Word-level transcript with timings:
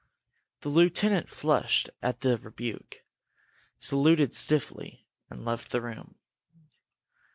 The 0.61 0.69
lieutenant 0.69 1.29
flushed 1.29 1.91
at 2.01 2.21
the 2.21 2.39
rebuke, 2.39 3.03
saluted 3.77 4.33
stiffly, 4.33 5.05
and 5.29 5.45
left 5.45 5.69
the 5.69 5.79
room. 5.83 6.15